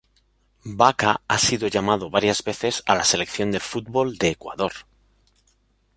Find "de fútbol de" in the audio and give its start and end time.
3.51-4.29